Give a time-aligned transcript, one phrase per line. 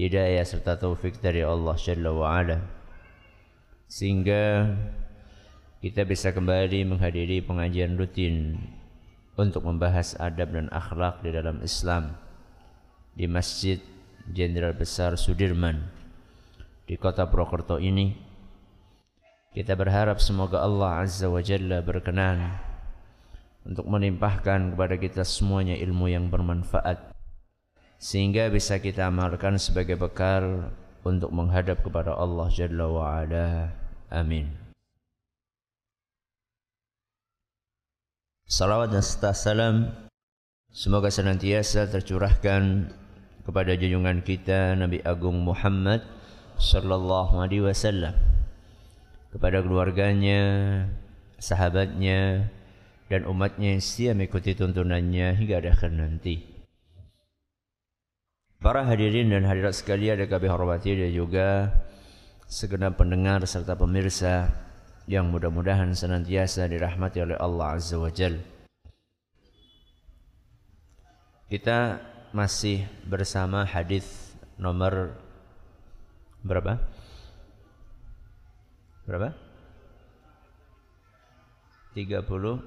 [0.00, 2.64] hidayah serta taufik dari Allah Jalla wa ala
[3.84, 4.72] sehingga
[5.84, 8.56] kita bisa kembali menghadiri pengajian rutin
[9.36, 12.16] untuk membahas adab dan akhlak di dalam Islam
[13.12, 13.76] di Masjid
[14.24, 15.84] Jenderal Besar Sudirman
[16.88, 18.29] di kota Purwokerto ini
[19.50, 22.54] kita berharap semoga Allah Azza wa Jalla berkenan
[23.66, 27.10] untuk menimpahkan kepada kita semuanya ilmu yang bermanfaat
[27.98, 30.70] sehingga bisa kita amalkan sebagai bekal
[31.02, 33.74] untuk menghadap kepada Allah Jalla wa Ala.
[34.06, 34.54] Amin.
[38.46, 39.02] Salawat dan
[39.34, 39.90] salam
[40.70, 42.90] semoga senantiasa tercurahkan
[43.42, 46.06] kepada junjungan kita Nabi Agung Muhammad
[46.58, 48.14] sallallahu alaihi wasallam
[49.30, 50.42] kepada keluarganya,
[51.38, 52.50] sahabatnya,
[53.10, 56.46] dan umatnya yang setia mengikuti tuntunannya hingga akhir nanti.
[58.60, 61.72] Para hadirin dan hadirat sekalian yang kami hormati dan juga
[62.44, 64.52] segenap pendengar serta pemirsa
[65.08, 68.36] yang mudah-mudahan senantiasa dirahmati oleh Allah Azza wa Jal.
[71.50, 71.98] Kita
[72.30, 74.06] masih bersama hadis
[74.54, 75.18] nomor
[76.46, 76.78] berapa?
[79.10, 79.34] Berapa?
[81.98, 82.62] 36.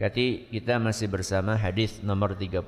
[0.00, 2.64] Kati kita masih bersama hadis nomor 36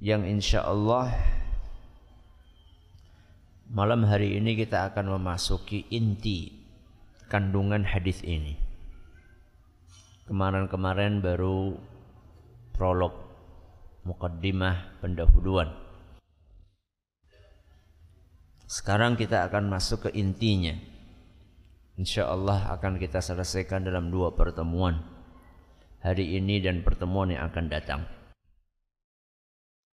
[0.00, 1.12] yang insya Allah
[3.68, 6.56] malam hari ini kita akan memasuki inti
[7.28, 8.56] kandungan hadis ini.
[10.24, 11.76] Kemarin-kemarin baru
[12.72, 13.12] prolog,
[14.08, 15.85] mukaddimah, pendahuluan.
[18.66, 20.74] Sekarang kita akan masuk ke intinya.
[21.94, 25.06] Insya Allah akan kita selesaikan dalam dua pertemuan.
[26.02, 28.02] Hari ini dan pertemuan yang akan datang.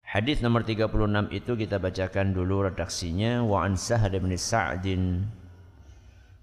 [0.06, 5.30] Hadis nomor 36 itu kita bacakan dulu redaksinya wa an Sahal bin Sa'din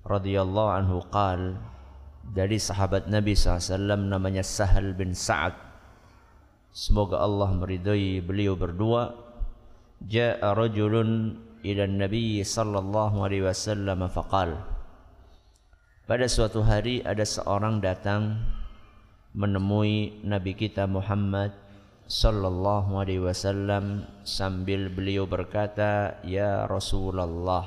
[0.07, 1.59] radhiyallahu anhu qal
[2.31, 5.59] dari sahabat Nabi SAW namanya Sahal bin Sa'ad
[6.71, 9.19] semoga Allah meridai beliau berdua
[9.99, 11.35] ja'a rajulun
[11.66, 14.54] ila Nabi sallallahu alaihi wasallam faqal
[16.06, 18.38] Pada suatu hari ada seorang datang
[19.34, 21.50] menemui Nabi kita Muhammad
[22.06, 27.66] sallallahu alaihi wasallam sambil beliau berkata ya Rasulullah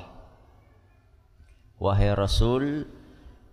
[1.76, 2.88] Wahai Rasul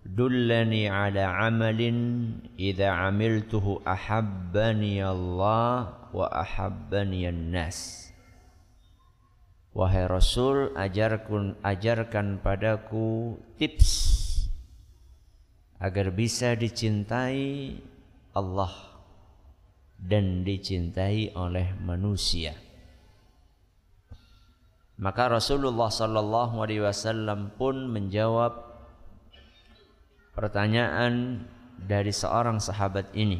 [0.08, 8.07] dullani ala amalin idza amiltuhu ahabbani Allah wa ahabbani an-nas
[9.78, 13.94] Wahai Rasul, ajarkan, ajarkan padaku tips
[15.78, 17.78] agar bisa dicintai
[18.34, 18.74] Allah
[20.02, 22.58] dan dicintai oleh manusia.
[24.98, 28.58] Maka Rasulullah sallallahu alaihi wasallam pun menjawab
[30.34, 31.46] pertanyaan
[31.78, 33.38] dari seorang sahabat ini.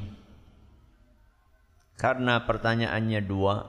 [1.99, 3.67] Karena pertanyaannya dua,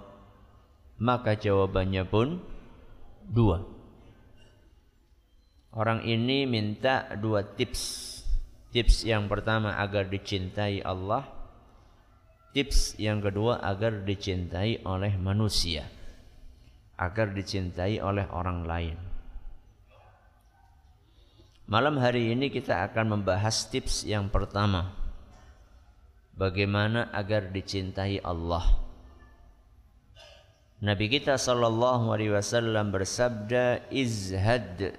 [1.02, 2.59] maka jawabannya pun
[3.28, 3.66] dua.
[5.70, 8.08] Orang ini minta dua tips.
[8.70, 11.26] Tips yang pertama agar dicintai Allah.
[12.54, 15.86] Tips yang kedua agar dicintai oleh manusia.
[16.98, 18.98] Agar dicintai oleh orang lain.
[21.70, 24.90] Malam hari ini kita akan membahas tips yang pertama.
[26.34, 28.89] Bagaimana agar dicintai Allah.
[30.80, 34.96] Nabi kita sallallahu alaihi wasallam bersabda izhad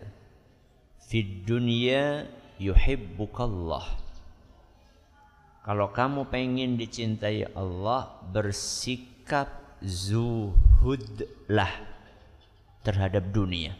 [1.08, 2.28] fid dunya
[2.60, 3.88] yuhibbukallah.
[5.64, 9.48] Kalau kamu pengen dicintai Allah, bersikap
[9.80, 11.72] zuhudlah
[12.84, 13.72] terhadap dunia.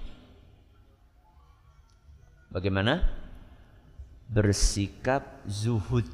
[2.49, 3.05] Bagaimana?
[4.32, 6.08] Bersikap zuhud.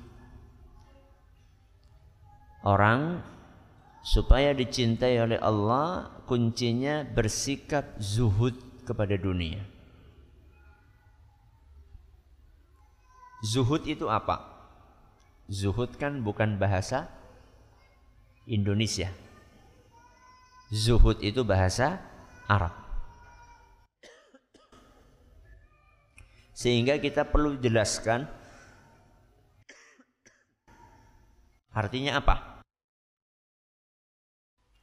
[2.67, 3.23] Orang
[4.07, 8.55] supaya dicintai oleh Allah, kuncinya bersikap zuhud
[8.87, 9.59] kepada dunia.
[13.43, 14.47] Zuhud itu apa?
[15.51, 17.11] Zuhud kan bukan bahasa
[18.47, 19.11] Indonesia.
[20.71, 21.99] Zuhud itu bahasa
[22.47, 22.75] Arab.
[26.55, 28.31] Sehingga kita perlu jelaskan
[31.75, 32.56] artinya apa?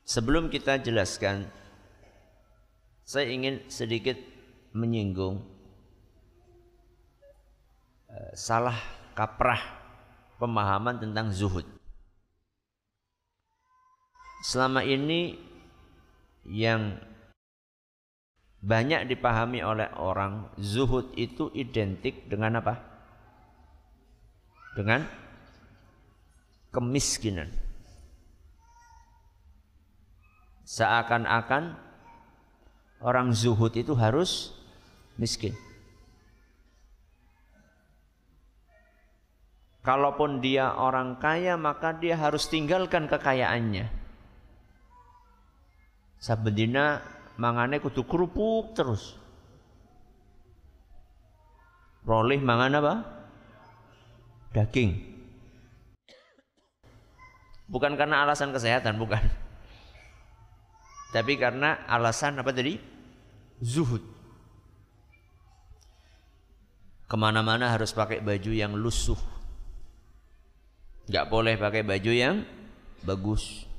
[0.04, 1.48] Sebelum kita jelaskan,
[3.08, 4.20] saya ingin sedikit
[4.76, 5.40] menyinggung
[8.12, 8.76] uh, salah
[9.16, 9.64] kaprah
[10.44, 11.64] pemahaman tentang zuhud.
[14.44, 15.40] Selama ini
[16.44, 17.00] yang
[18.60, 22.76] banyak dipahami oleh orang zuhud itu identik dengan apa?
[24.76, 25.08] Dengan
[26.76, 27.73] kemiskinan.
[30.74, 31.78] Seakan-akan
[33.06, 34.58] orang zuhud itu harus
[35.22, 35.54] miskin.
[39.86, 43.86] Kalaupun dia orang kaya maka dia harus tinggalkan kekayaannya.
[46.18, 47.06] Sabedina
[47.38, 49.14] mangane kudu kerupuk terus.
[52.02, 52.96] Rolih mangan apa?
[54.58, 54.98] Daging.
[57.70, 59.43] Bukan karena alasan kesehatan, bukan.
[61.14, 62.74] Tapi karena alasan apa tadi?
[63.62, 64.02] Zuhud.
[67.06, 69.22] Ke mana-mana harus pakai baju yang lusuh.
[71.06, 72.42] Gak boleh pakai baju yang
[73.06, 73.70] bagus.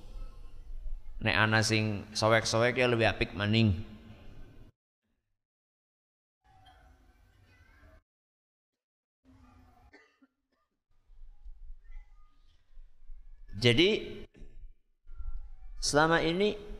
[1.26, 3.82] Nek ana sing sowek-sowek ya lebih apik maning.
[13.58, 14.22] Jadi
[15.80, 16.74] selama ini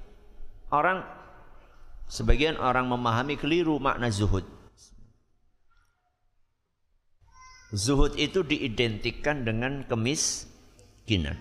[0.75, 0.99] orang
[2.11, 4.43] sebagian orang memahami keliru makna zuhud.
[7.75, 11.35] Zuhud itu diidentikan dengan kemiskinan.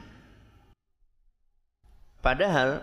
[2.24, 2.82] Padahal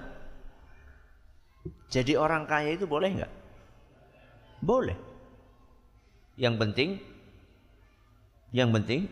[1.90, 3.32] jadi orang kaya itu boleh nggak?
[4.62, 4.94] Boleh.
[6.38, 6.90] Yang penting,
[8.54, 9.10] yang penting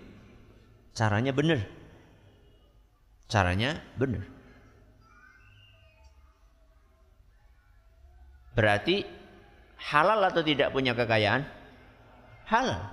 [0.95, 1.67] caranya benar.
[3.27, 4.38] Caranya benar.
[8.59, 9.07] Berarti
[9.79, 11.47] halal atau tidak punya kekayaan?
[12.51, 12.91] Halal.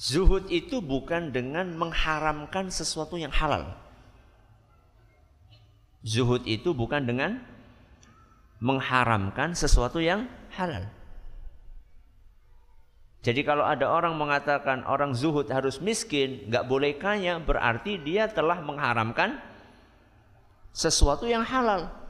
[0.00, 3.76] Zuhud itu bukan dengan mengharamkan sesuatu yang halal.
[6.08, 7.44] Zuhud itu bukan dengan
[8.64, 10.24] mengharamkan sesuatu yang
[10.56, 10.88] halal.
[13.20, 18.56] Jadi kalau ada orang mengatakan orang zuhud harus miskin, nggak boleh kaya, berarti dia telah
[18.64, 19.36] mengharamkan
[20.72, 22.05] sesuatu yang halal.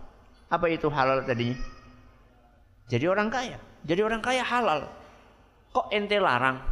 [0.47, 1.59] Apa itu halal tadinya?
[2.87, 3.59] Jadi orang kaya.
[3.83, 4.87] Jadi orang kaya halal.
[5.75, 6.63] Kok ente larang?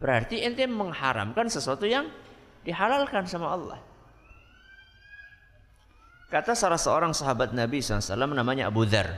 [0.00, 2.08] Berarti ente mengharamkan sesuatu yang
[2.64, 3.80] dihalalkan sama Allah.
[6.26, 9.08] Kata salah seorang sahabat Nabi SAW namanya Abu Dhar.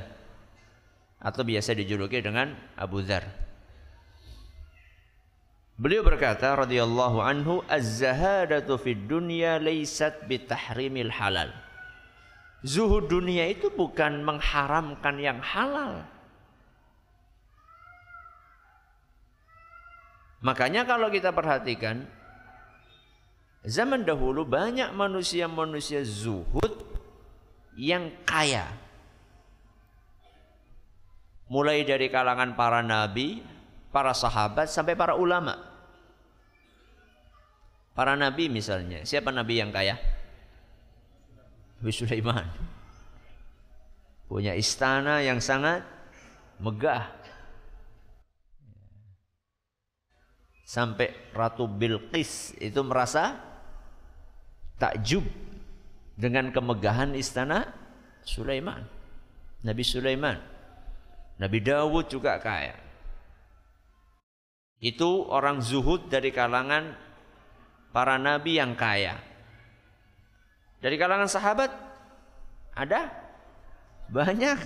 [1.18, 3.26] Atau biasa dijuluki dengan Abu Dhar.
[5.78, 11.54] Beliau berkata radhiyallahu anhu az-zahadatu fid dunya laysat bitahrimil halal.
[12.66, 16.02] Zuhud dunia itu bukan mengharamkan yang halal.
[20.42, 22.06] Makanya kalau kita perhatikan
[23.62, 26.82] zaman dahulu banyak manusia-manusia zuhud
[27.78, 28.66] yang kaya.
[31.46, 33.40] Mulai dari kalangan para nabi,
[33.94, 35.58] para sahabat sampai para ulama.
[37.94, 40.17] Para nabi misalnya, siapa nabi yang kaya?
[41.78, 42.46] Nabi Sulaiman.
[44.26, 45.86] Punya istana yang sangat
[46.58, 47.14] megah.
[50.68, 53.40] Sampai Ratu Bilqis itu merasa
[54.76, 55.24] takjub
[56.18, 57.72] dengan kemegahan istana
[58.20, 58.84] Sulaiman.
[59.64, 60.36] Nabi Sulaiman.
[61.38, 62.74] Nabi Dawud juga kaya.
[64.78, 66.94] Itu orang zuhud dari kalangan
[67.90, 69.27] para nabi yang kaya.
[70.78, 71.70] Dari kalangan sahabat
[72.78, 73.10] ada
[74.06, 74.58] banyak.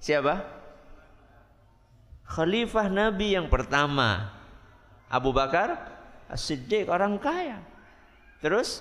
[0.00, 0.40] Siapa?
[2.24, 4.32] Khalifah Nabi yang pertama
[5.10, 5.76] Abu Bakar
[6.30, 7.60] As-Siddiq orang kaya.
[8.40, 8.80] Terus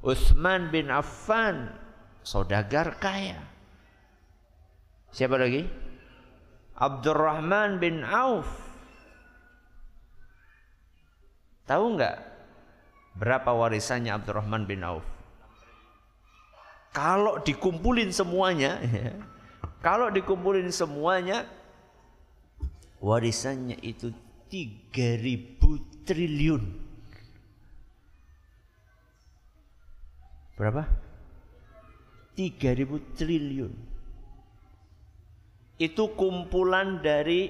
[0.00, 1.68] Utsman bin Affan
[2.24, 3.36] saudagar kaya.
[5.12, 5.66] Siapa lagi?
[6.78, 8.48] Abdurrahman bin Auf.
[11.68, 12.29] Tahu nggak
[13.16, 15.06] berapa warisannya Abdurrahman bin Auf?
[16.90, 19.14] Kalau dikumpulin semuanya, ya,
[19.78, 21.46] kalau dikumpulin semuanya,
[22.98, 24.10] warisannya itu
[24.50, 26.62] 3000 triliun.
[30.58, 30.82] Berapa?
[32.34, 33.72] 3000 triliun.
[35.80, 37.48] Itu kumpulan dari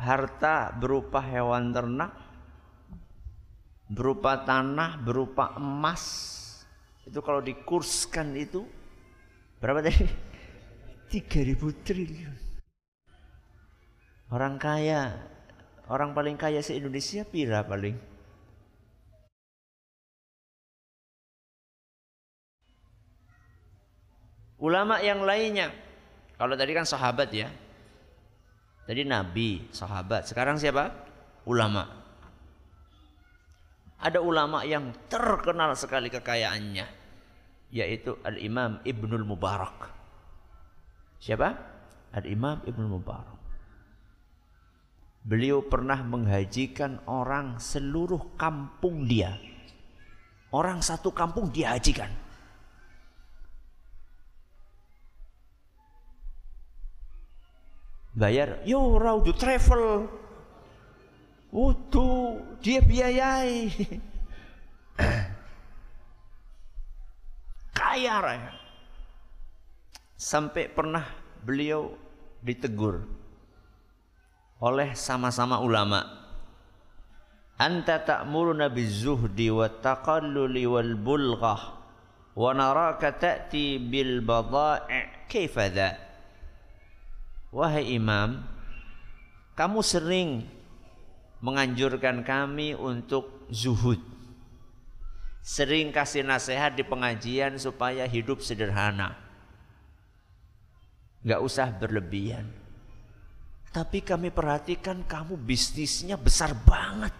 [0.00, 2.16] harta berupa hewan ternak,
[3.90, 6.06] berupa tanah, berupa emas,
[7.02, 8.62] itu kalau dikurskan itu
[9.58, 10.06] berapa tadi?
[11.10, 12.36] 3000 triliun.
[14.30, 15.18] Orang kaya,
[15.90, 17.98] orang paling kaya se Indonesia pira paling?
[24.60, 25.74] Ulama yang lainnya,
[26.38, 27.50] kalau tadi kan sahabat ya,
[28.86, 30.30] tadi nabi, sahabat.
[30.30, 30.94] Sekarang siapa?
[31.42, 31.99] Ulama.
[34.00, 37.00] Ada ulama yang terkenal sekali kekayaannya
[37.70, 39.94] yaitu Al-Imam Ibnul Mubarak.
[41.22, 41.48] Siapa?
[42.10, 43.38] Al-Imam Ibnul Mubarak.
[45.22, 49.38] Beliau pernah menghajikan orang seluruh kampung dia.
[50.50, 52.10] Orang satu kampung dia hajikan.
[58.10, 60.10] Bayar, yo raudu travel.
[61.50, 63.74] Waduh, dia biayai.
[67.78, 68.54] kaya raya.
[70.14, 71.02] Sampai pernah
[71.42, 71.98] beliau
[72.38, 73.02] ditegur
[74.62, 76.06] oleh sama-sama ulama.
[77.58, 81.60] Anta ta'muruna bizuhdi wa taqalluli wal bulghah
[82.38, 85.66] wa naraka ta'ti bil badai' kaifa?
[87.50, 88.46] Wahai imam,
[89.58, 90.46] kamu sering
[91.40, 94.10] menganjurkan kami untuk zuhud
[95.40, 99.16] sering kasih nasihat di pengajian supaya hidup sederhana.
[101.24, 102.48] Gak usah berlebihan.
[103.70, 107.12] Tapi kami perhatikan kamu bisnisnya besar banget.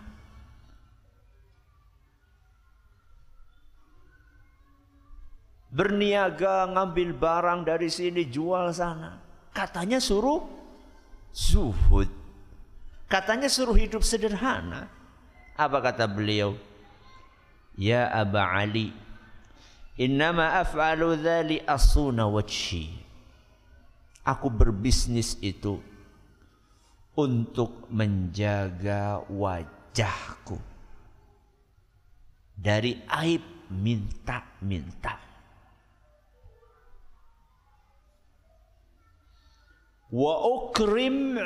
[5.71, 9.23] Berniaga ngambil barang dari sini jual sana.
[9.55, 10.43] Katanya suruh
[11.31, 12.20] zuhud.
[13.11, 14.87] Katanya suruh hidup sederhana.
[15.59, 16.55] Apa kata beliau?
[17.75, 18.95] Ya Aba Ali
[20.01, 22.93] Innama af'alu dhali asuna wajhi
[24.25, 25.81] Aku berbisnis itu
[27.19, 30.57] Untuk menjaga wajahku
[32.57, 35.21] Dari aib minta-minta
[40.11, 41.39] Wa ukrim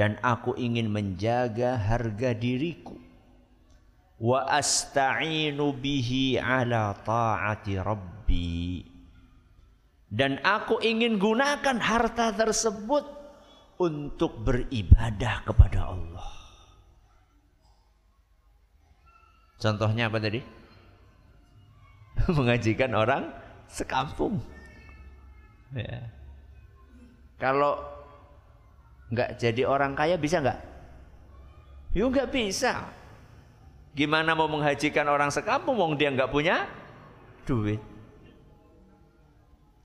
[0.00, 2.96] Dan aku ingin menjaga harga diriku
[4.16, 8.80] wa asta'inu bihi ala ta'ati rabbi
[10.10, 13.06] dan aku ingin gunakan harta tersebut
[13.78, 16.30] untuk beribadah kepada Allah.
[19.62, 20.42] Contohnya apa tadi?
[22.36, 23.30] Mengajikan orang
[23.70, 24.42] sekampung.
[25.78, 26.10] Ya.
[27.38, 27.78] Kalau
[29.10, 30.60] nggak jadi orang kaya bisa nggak?
[31.98, 32.86] Yuk nggak bisa.
[33.90, 36.70] Gimana mau menghajikan orang sekampung wong dia nggak punya
[37.42, 37.82] duit.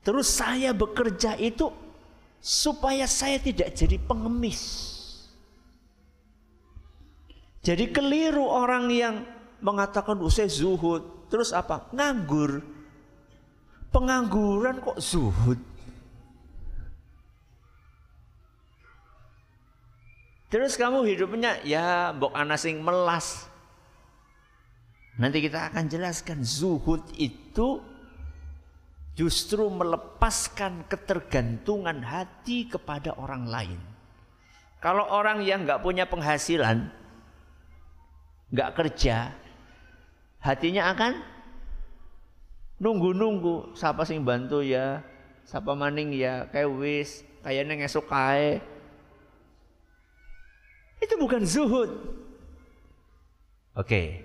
[0.06, 1.66] Terus saya bekerja itu
[2.38, 4.94] supaya saya tidak jadi pengemis.
[7.66, 9.26] Jadi keliru orang yang
[9.58, 11.02] mengatakan usai oh, zuhud.
[11.26, 11.90] Terus apa?
[11.90, 12.62] Nganggur.
[13.90, 15.58] Pengangguran kok zuhud?
[20.46, 23.50] Terus kamu hidupnya ya mbok anasing melas.
[25.16, 27.80] Nanti kita akan jelaskan zuhud itu
[29.16, 33.80] justru melepaskan ketergantungan hati kepada orang lain.
[34.78, 36.92] Kalau orang yang nggak punya penghasilan,
[38.52, 39.32] nggak kerja,
[40.44, 41.12] hatinya akan
[42.76, 45.00] nunggu-nunggu siapa sing bantu ya,
[45.48, 48.60] siapa maning ya, kayak wis, kayaknya ngesuk kae.
[51.00, 51.90] Itu bukan zuhud.
[53.76, 54.24] Oke.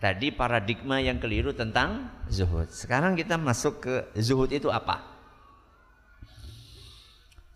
[0.00, 2.68] Tadi paradigma yang keliru tentang zuhud.
[2.68, 5.00] Sekarang kita masuk ke zuhud itu apa?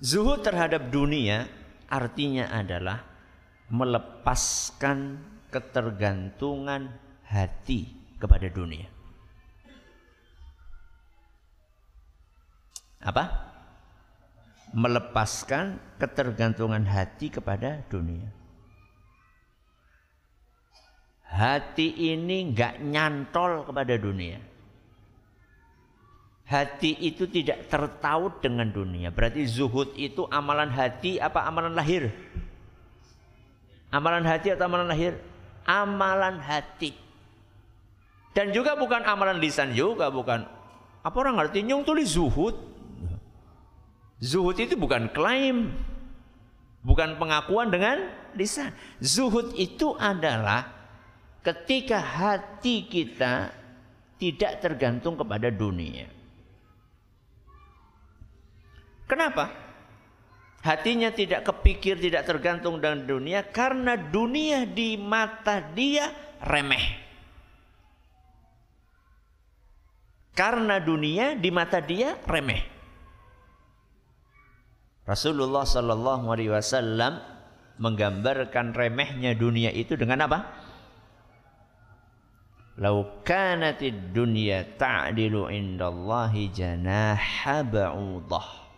[0.01, 1.51] Zuhud terhadap dunia
[1.91, 3.05] artinya adalah
[3.69, 5.21] melepaskan
[5.53, 6.89] ketergantungan
[7.29, 8.89] hati kepada dunia.
[13.05, 13.48] Apa?
[14.73, 18.29] Melepaskan ketergantungan hati kepada dunia.
[21.29, 24.41] Hati ini nggak nyantol kepada dunia.
[26.49, 29.13] Hati itu tidak tertaut dengan dunia.
[29.13, 32.09] Berarti zuhud itu amalan hati apa amalan lahir?
[33.89, 35.17] Amalan hati atau amalan lahir?
[35.65, 36.93] Amalan hati.
[38.37, 40.45] Dan juga bukan amalan lisan juga, bukan.
[41.05, 42.57] Apa orang ngerti nyung tulis zuhud?
[44.19, 45.71] Zuhud itu bukan klaim.
[46.83, 48.07] Bukan pengakuan dengan
[48.39, 48.71] lisan.
[49.03, 50.71] Zuhud itu adalah
[51.43, 53.51] ketika hati kita
[54.19, 56.11] tidak tergantung kepada dunia.
[59.09, 59.51] Kenapa?
[60.59, 66.11] Hatinya tidak kepikir, tidak tergantung dengan dunia karena dunia di mata dia
[66.43, 67.09] remeh.
[70.35, 72.78] Karena dunia di mata dia remeh.
[75.09, 77.25] Rasulullah Shallallahu Alaihi Wasallam
[77.81, 80.39] menggambarkan remehnya dunia itu dengan apa?
[82.79, 88.69] Lau kanatid dunya ta'dilu indallahi janaha ba'udah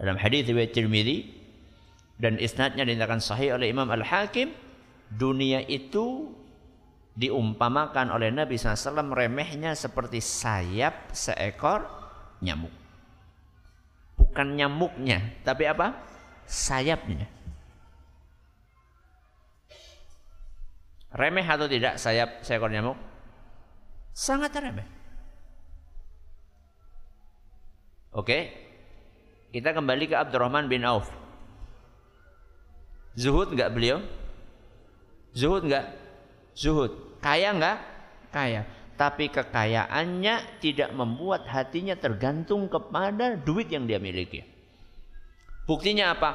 [0.00, 1.28] dalam hadis riwayat Tirmizi
[2.16, 4.48] dan isnadnya dinyatakan sahih oleh Imam Al-Hakim,
[5.12, 6.32] dunia itu
[7.20, 11.84] diumpamakan oleh Nabi SAW remehnya seperti sayap seekor
[12.40, 12.79] nyamuk.
[14.30, 15.98] Bukan nyamuknya, tapi apa?
[16.46, 17.26] Sayapnya.
[21.10, 22.94] Remeh atau tidak sayap seekor nyamuk?
[24.14, 24.86] Sangat remeh.
[28.14, 28.54] Oke,
[29.50, 31.10] kita kembali ke Abdurrahman bin Auf.
[33.18, 33.98] Zuhud enggak beliau?
[35.34, 35.90] Zuhud enggak?
[36.54, 37.18] Zuhud.
[37.18, 37.78] Kaya enggak?
[38.30, 38.62] Kaya.
[39.00, 44.44] Tapi kekayaannya tidak membuat hatinya tergantung kepada duit yang dia miliki.
[45.64, 46.30] Buktinya apa?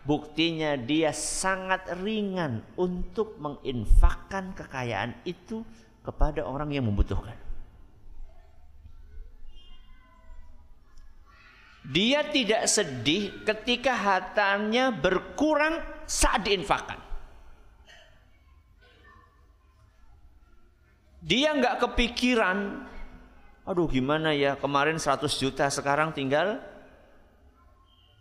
[0.00, 5.60] Buktinya dia sangat ringan untuk menginfakkan kekayaan itu
[6.00, 7.36] kepada orang yang membutuhkan.
[11.84, 17.05] Dia tidak sedih ketika hartanya berkurang saat diinfakkan.
[21.26, 22.86] Dia nggak kepikiran,
[23.66, 26.62] aduh gimana ya kemarin 100 juta sekarang tinggal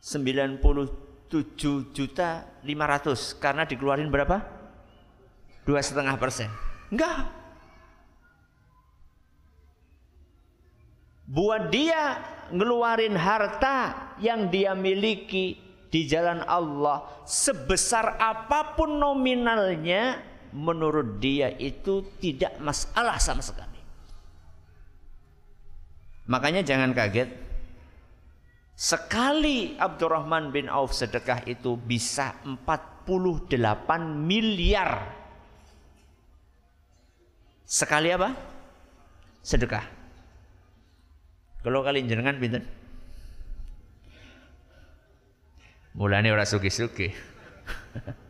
[0.01, 4.41] 97 juta 500 karena dikeluarin berapa?
[5.69, 6.49] Dua setengah persen.
[6.89, 7.29] Enggak.
[11.29, 15.61] Buat dia ngeluarin harta yang dia miliki
[15.93, 23.75] di jalan Allah sebesar apa pun nominalnya menurut dia itu tidak masalah sama sekali.
[26.31, 27.29] Makanya jangan kaget
[28.73, 33.05] sekali Abdurrahman bin Auf sedekah itu bisa 48
[34.23, 35.11] miliar.
[37.67, 38.31] Sekali apa?
[39.43, 39.85] Sedekah.
[41.65, 42.63] Kalau kalian jenengan pinten?
[45.97, 47.09] Mulane ora suki-suki.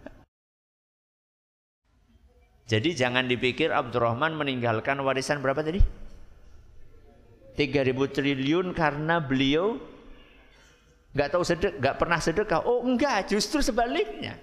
[2.65, 5.81] Jadi jangan dipikir Abdurrahman meninggalkan warisan berapa tadi?
[7.55, 9.79] 3000 triliun karena beliau
[11.15, 12.65] nggak tahu sedek, nggak pernah sedekah.
[12.67, 14.35] Oh enggak, justru sebaliknya.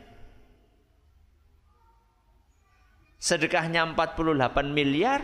[3.21, 5.21] Sedekahnya 48 miliar,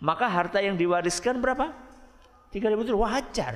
[0.00, 1.70] maka harta yang diwariskan berapa?
[2.54, 3.54] 3000 itu wajar.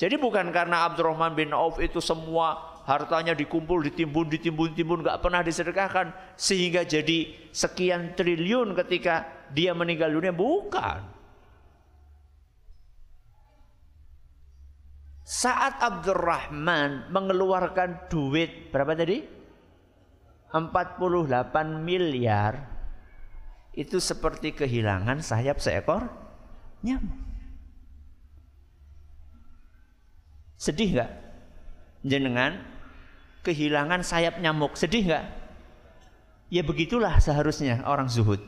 [0.00, 5.42] Jadi bukan karena Abdurrahman bin Auf itu semua hartanya dikumpul, ditimbun, ditimbun, ditimbun, nggak pernah
[5.42, 10.34] disedekahkan sehingga jadi sekian triliun ketika dia meninggal dunia.
[10.34, 11.00] Bukan.
[15.22, 19.22] Saat Abdurrahman mengeluarkan duit berapa tadi?
[20.52, 21.00] 48
[21.80, 22.68] miliar
[23.72, 26.12] itu seperti kehilangan sayap seekor
[26.84, 27.16] nyamuk.
[30.60, 31.21] Sedih nggak?
[32.02, 32.58] Jenengan
[33.46, 34.74] kehilangan sayap nyamuk.
[34.74, 35.24] Sedih nggak?
[36.52, 38.42] Ya begitulah seharusnya orang zuhud.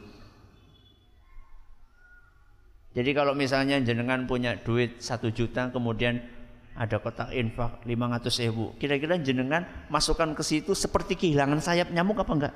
[2.95, 6.23] Jadi kalau misalnya jenengan punya duit satu juta kemudian
[6.75, 8.75] ada kotak infak 500 ribu.
[8.79, 12.55] Kira-kira jenengan masukkan ke situ seperti kehilangan sayap nyamuk apa enggak?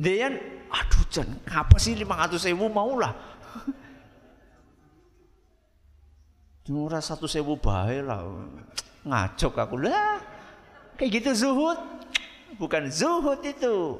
[0.00, 0.32] Dia
[0.70, 3.10] Aduh Jan, apa sih 500 sewu mau lah.
[6.70, 8.22] Murah satu sewu baik lah.
[9.02, 10.22] Ngajok aku lah.
[10.94, 11.78] Kayak gitu zuhud.
[12.60, 13.98] Bukan zuhud itu.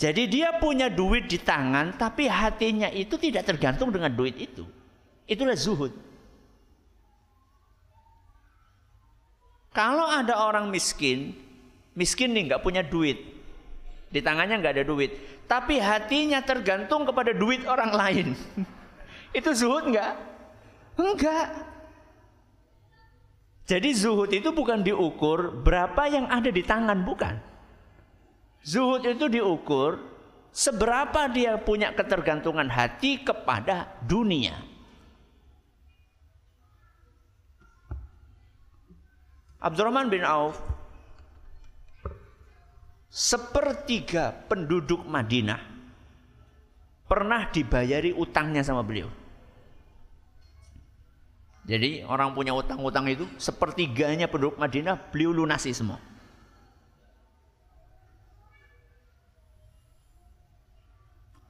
[0.00, 4.64] Jadi dia punya duit di tangan tapi hatinya itu tidak tergantung dengan duit itu.
[5.28, 5.92] Itulah zuhud.
[9.70, 11.36] Kalau ada orang miskin,
[12.00, 13.20] miskin nih nggak punya duit,
[14.08, 15.12] di tangannya nggak ada duit,
[15.44, 18.26] tapi hatinya tergantung kepada duit orang lain.
[19.38, 20.12] itu zuhud nggak?
[20.96, 21.48] Enggak.
[23.68, 27.36] Jadi zuhud itu bukan diukur berapa yang ada di tangan, bukan.
[28.64, 30.00] Zuhud itu diukur
[30.50, 34.58] seberapa dia punya ketergantungan hati kepada dunia.
[39.60, 40.56] Abdurrahman bin Auf
[43.10, 45.58] sepertiga penduduk Madinah
[47.10, 49.10] pernah dibayari utangnya sama beliau.
[51.66, 55.98] Jadi orang punya utang-utang itu sepertiganya penduduk Madinah beliau lunasi semua.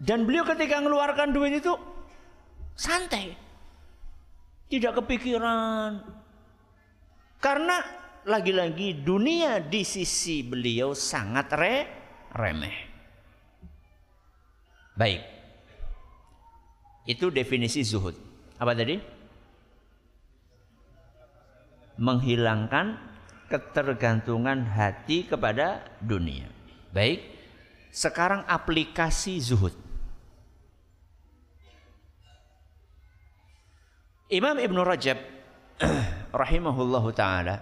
[0.00, 1.76] Dan beliau ketika mengeluarkan duit itu
[2.72, 3.36] santai.
[4.72, 6.00] Tidak kepikiran.
[7.36, 11.76] Karena lagi-lagi dunia di sisi beliau sangat re
[12.34, 12.76] remeh.
[14.96, 15.22] Baik.
[17.08, 18.12] Itu definisi zuhud.
[18.60, 19.00] Apa tadi?
[21.96, 22.96] Menghilangkan
[23.48, 26.48] ketergantungan hati kepada dunia.
[26.92, 27.24] Baik.
[27.90, 29.74] Sekarang aplikasi zuhud.
[34.30, 35.18] Imam Ibn Rajab
[36.30, 37.58] rahimahullahu taala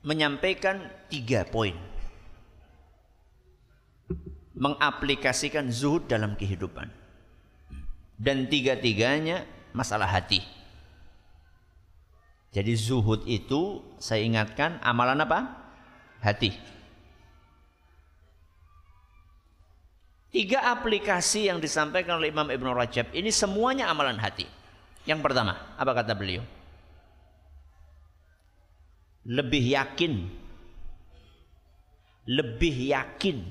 [0.00, 0.80] Menyampaikan
[1.12, 1.76] tiga poin.
[4.56, 6.88] Mengaplikasikan zuhud dalam kehidupan.
[8.20, 10.44] Dan tiga-tiganya masalah hati.
[12.50, 15.40] Jadi zuhud itu saya ingatkan amalan apa?
[16.20, 16.52] Hati.
[20.30, 24.59] Tiga aplikasi yang disampaikan oleh Imam Ibn Rajab ini semuanya amalan hati.
[25.08, 26.44] Yang pertama, apa kata beliau?
[29.24, 30.40] Lebih yakin
[32.30, 33.42] lebih yakin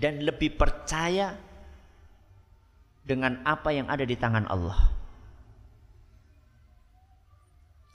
[0.00, 1.38] dan lebih percaya
[3.04, 4.76] dengan apa yang ada di tangan Allah.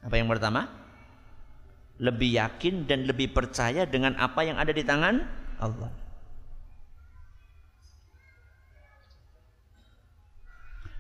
[0.06, 0.70] Apa yang pertama?
[2.00, 5.20] Lebih yakin dan lebih percaya dengan apa yang ada di tangan
[5.58, 5.92] Allah.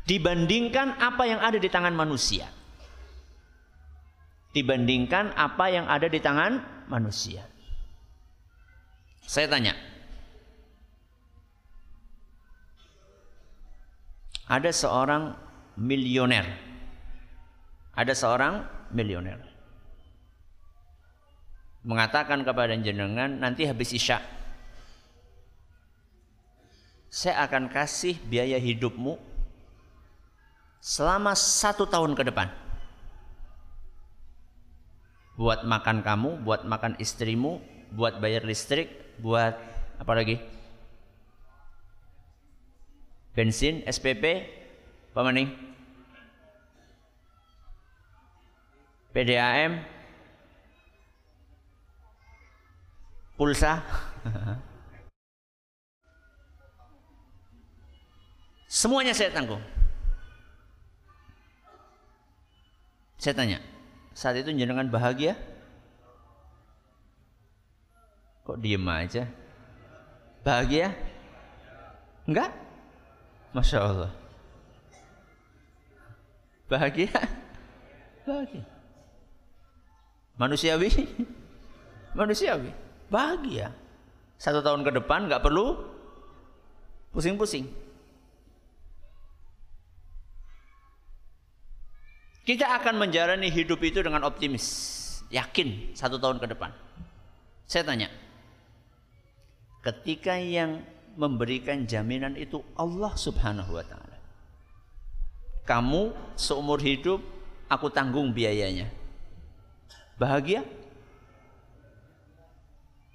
[0.05, 2.49] Dibandingkan apa yang ada di tangan manusia.
[4.55, 7.43] Dibandingkan apa yang ada di tangan manusia.
[9.25, 9.73] Saya tanya.
[14.45, 15.33] Ada seorang
[15.75, 16.45] milioner.
[17.97, 18.53] Ada seorang
[18.93, 19.41] milioner.
[21.81, 24.21] Mengatakan kepada jenengan nanti habis isya
[27.15, 29.15] saya akan kasih biaya hidupmu
[30.85, 32.45] selama satu tahun ke depan.
[35.33, 37.57] Buat makan kamu, buat makan istrimu,
[37.89, 39.57] buat bayar listrik, buat
[39.97, 40.37] apa lagi?
[43.33, 44.45] Bensin, SPP,
[45.11, 45.49] apa nih?
[49.11, 49.81] PDAM,
[53.35, 53.81] pulsa.
[58.69, 59.74] Semuanya saya tanggung.
[63.25, 63.57] Saya tanya,
[64.13, 65.33] saat itu jenengan bahagia?
[68.45, 69.25] Kok diem aja?
[70.45, 70.93] Bahagia?
[72.29, 72.53] Enggak?
[73.49, 74.13] Masya Allah.
[76.69, 77.17] Bahagia?
[78.29, 78.61] Bahagia.
[80.37, 80.93] Manusiawi?
[82.13, 82.69] Manusiawi.
[83.09, 83.73] Bahagia.
[84.37, 85.81] Satu tahun ke depan nggak perlu
[87.09, 87.73] pusing-pusing.
[92.45, 94.65] Kita akan menjalani hidup itu dengan optimis,
[95.33, 96.69] yakin satu tahun ke depan.
[97.65, 98.13] Saya tanya,
[99.81, 100.85] ketika yang
[101.17, 104.17] memberikan jaminan itu Allah Subhanahu wa taala.
[105.65, 107.17] Kamu seumur hidup
[107.65, 108.93] aku tanggung biayanya.
[110.21, 110.61] Bahagia?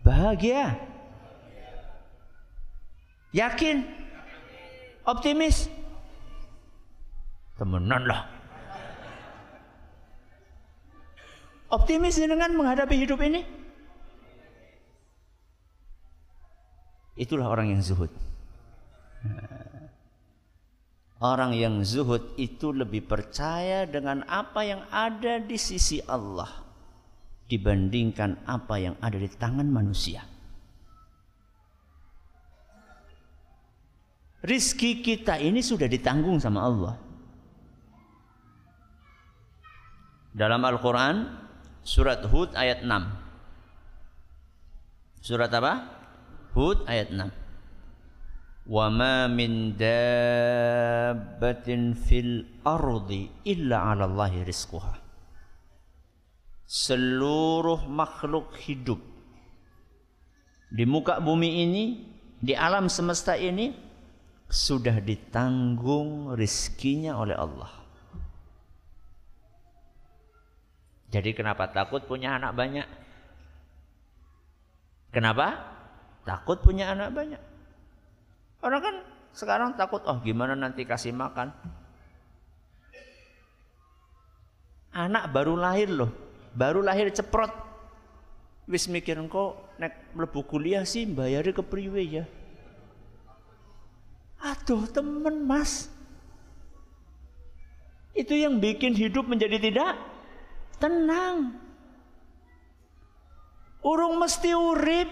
[0.02, 0.74] Bahagia.
[3.30, 3.86] Yakin?
[5.06, 5.70] Optimis?
[7.54, 8.10] Temenan
[11.70, 13.46] Optimis dengan menghadapi hidup ini?
[17.14, 18.10] Itulah orang yang zuhud.
[21.20, 26.48] Orang yang zuhud itu lebih percaya dengan apa yang ada di sisi Allah
[27.44, 30.24] dibandingkan apa yang ada di tangan manusia.
[34.40, 36.94] Rizki kita ini sudah ditanggung sama Allah.
[40.32, 41.39] Dalam Al-Quran
[41.84, 42.90] surat Hud ayat 6.
[45.20, 45.72] Surat apa?
[46.56, 47.30] Hud ayat 6.
[48.70, 51.18] Wa ma min dabbatin
[51.98, 54.94] fil ardi illa 'ala Allahi rizquha.
[56.70, 59.10] Seluruh makhluk hidup
[60.70, 61.84] di muka bumi ini,
[62.38, 63.74] di alam semesta ini
[64.46, 67.70] sudah ditanggung rizkinya oleh Allah.
[71.10, 72.86] Jadi kenapa takut punya anak banyak?
[75.10, 75.58] Kenapa?
[76.22, 77.42] Takut punya anak banyak.
[78.62, 78.96] Orang kan
[79.34, 81.50] sekarang takut, oh gimana nanti kasih makan.
[84.94, 86.10] Anak baru lahir loh,
[86.54, 87.50] baru lahir ceprot.
[88.70, 92.24] Wis mikir engkau nek mlebu kuliah sih bayari ke priwe ya.
[94.38, 95.90] Aduh temen mas.
[98.14, 99.98] Itu yang bikin hidup menjadi tidak
[100.80, 101.54] Tenang.
[103.84, 105.08] Urung mesti urip.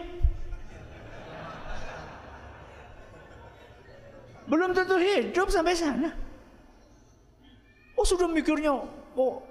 [4.48, 6.08] Belum tentu hidup sampai sana.
[7.98, 8.72] Oh sudah mikirnya,
[9.12, 9.44] oh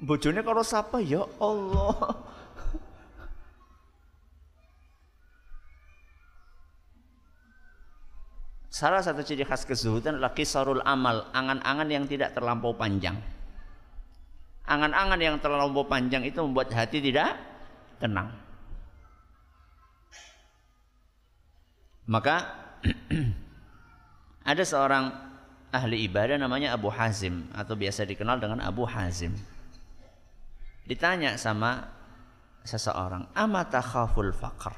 [0.00, 2.16] bojone kalau siapa ya Allah.
[8.72, 13.18] Salah satu ciri khas kezuhudan adalah kisarul amal, angan-angan yang tidak terlampau panjang.
[14.68, 17.40] Angan-angan yang terlalu panjang itu membuat hati tidak
[17.96, 18.28] tenang.
[22.08, 22.36] Maka
[24.52, 25.08] ada seorang
[25.68, 29.32] ahli ibadah namanya Abu Hazim atau biasa dikenal dengan Abu Hazim.
[30.88, 31.84] Ditanya sama
[32.64, 34.72] seseorang, "Amata khaful faqr?"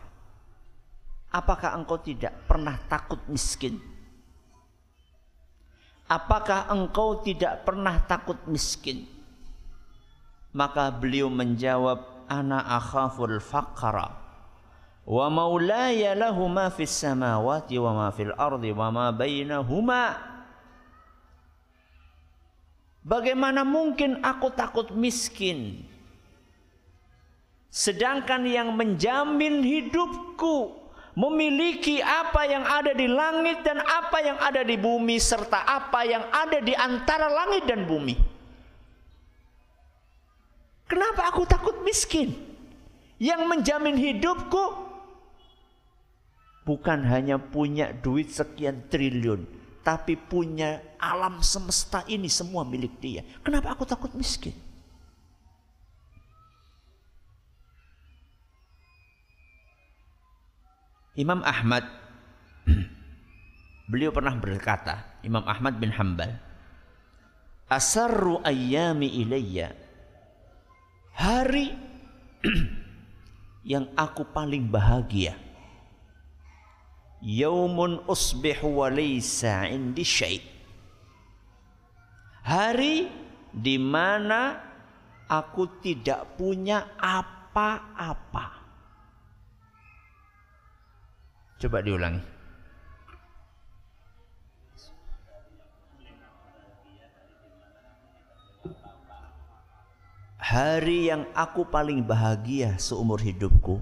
[1.30, 3.78] Apakah engkau tidak pernah takut miskin?
[6.10, 9.06] Apakah engkau tidak pernah takut miskin?
[10.50, 14.14] Maka beliau menjawab, Ana akhaful faqra.
[15.02, 20.14] Wa maulaya lahu ma fis samawati wa ma fil ardi wa ma bainahuma.
[23.02, 25.82] Bagaimana mungkin aku takut miskin?
[27.74, 30.78] Sedangkan yang menjamin hidupku
[31.18, 36.22] memiliki apa yang ada di langit dan apa yang ada di bumi serta apa yang
[36.30, 38.29] ada di antara langit dan bumi.
[40.90, 42.34] Kenapa aku takut miskin?
[43.22, 44.90] Yang menjamin hidupku
[46.66, 49.46] bukan hanya punya duit sekian triliun,
[49.86, 53.22] tapi punya alam semesta ini semua milik dia.
[53.46, 54.50] Kenapa aku takut miskin?
[61.14, 61.86] Imam Ahmad
[63.90, 66.34] beliau pernah berkata, Imam Ahmad bin Hambal,
[67.70, 69.89] "Asarru ayyami ilayya
[71.20, 71.76] hari
[73.68, 75.36] yang aku paling bahagia.
[77.20, 80.40] Yaumun usbihu wa laysa indi syai.
[82.40, 83.04] Hari
[83.52, 84.56] di mana
[85.28, 88.46] aku tidak punya apa-apa.
[91.60, 92.39] Coba diulangi
[100.50, 103.78] hari yang aku paling bahagia seumur hidupku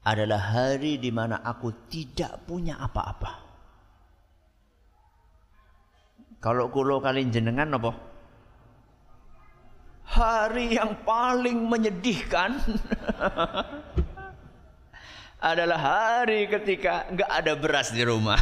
[0.00, 3.44] adalah hari di mana aku tidak punya apa-apa.
[6.40, 7.92] Kalau kulo kalian jenengan apa?
[10.06, 12.56] Hari yang paling menyedihkan
[15.52, 18.40] adalah hari ketika nggak ada beras di rumah.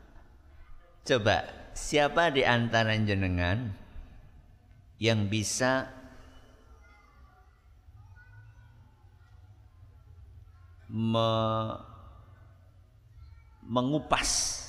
[1.08, 1.44] Coba
[1.76, 3.89] siapa di antara jenengan
[5.00, 5.88] yang bisa
[10.92, 11.28] me
[13.64, 14.60] mengupas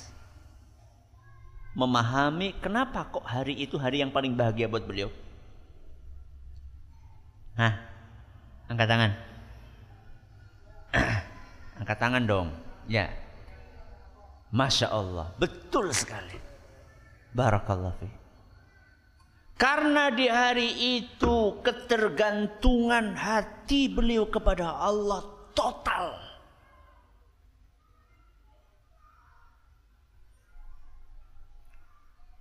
[1.76, 5.10] memahami kenapa kok hari itu hari yang paling bahagia buat beliau.
[7.58, 7.74] Hah?
[8.70, 9.12] Angkat tangan.
[11.82, 12.48] Angkat tangan dong.
[12.88, 13.10] Ya.
[14.52, 15.32] Masya Allah.
[15.36, 16.38] Betul sekali.
[17.32, 18.21] Barakallah fi.
[19.62, 25.22] Karena di hari itu ketergantungan hati beliau kepada Allah
[25.54, 26.18] total.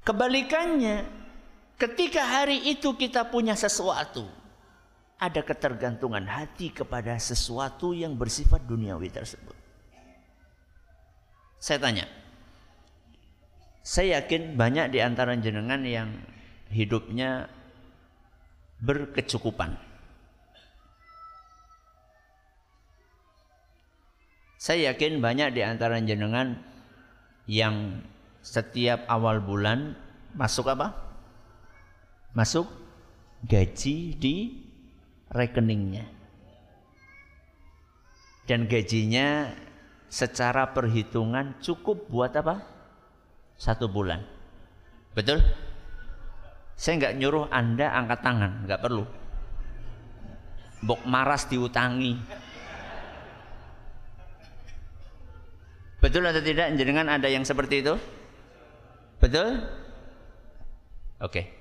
[0.01, 1.05] Kebalikannya,
[1.77, 4.25] ketika hari itu kita punya sesuatu,
[5.21, 9.53] ada ketergantungan hati kepada sesuatu yang bersifat duniawi tersebut.
[11.61, 12.09] Saya tanya,
[13.85, 16.09] saya yakin banyak di antara jenengan yang
[16.71, 17.51] hidupnya
[18.81, 19.77] berkecukupan.
[24.61, 26.53] Saya yakin banyak di antara jenengan
[27.49, 28.05] yang
[28.45, 29.97] setiap awal bulan
[30.37, 30.93] masuk apa?
[32.37, 32.69] Masuk
[33.45, 34.35] gaji di
[35.33, 36.05] rekeningnya.
[38.45, 39.49] Dan gajinya
[40.11, 42.61] secara perhitungan cukup buat apa?
[43.57, 44.21] Satu bulan.
[45.17, 45.41] Betul?
[46.81, 49.05] Saya nggak nyuruh Anda angkat tangan, nggak perlu.
[50.81, 52.17] Bok maras diutangi.
[56.01, 56.73] Betul atau tidak?
[56.73, 57.93] Jenengan ada yang seperti itu?
[59.21, 59.61] Betul?
[61.21, 61.53] Oke.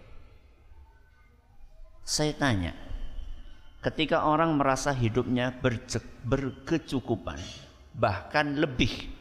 [2.01, 2.73] Saya tanya,
[3.85, 5.53] ketika orang merasa hidupnya
[6.25, 7.37] berkecukupan,
[7.93, 9.13] bahkan lebih,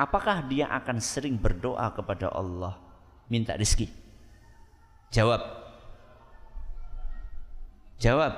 [0.00, 2.80] apakah dia akan sering berdoa kepada Allah
[3.28, 4.03] minta rezeki?
[5.10, 5.42] Jawab.
[7.98, 8.32] Jawab.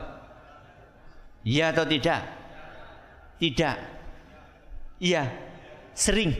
[1.46, 2.20] Iya atau tidak?
[3.38, 3.76] Tidak.
[4.98, 5.24] Iya.
[5.94, 6.34] Sering.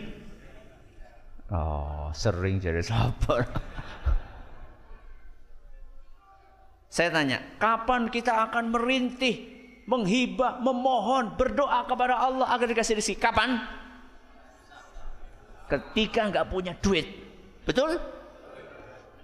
[1.47, 3.47] Oh, sering jadi sabar.
[6.91, 9.37] Saya tanya, kapan kita akan merintih,
[9.85, 13.21] menghibah, memohon, berdoa kepada Allah agar dikasih rezeki?
[13.21, 13.61] Kapan?
[15.69, 17.05] Ketika nggak punya duit.
[17.69, 18.01] Betul?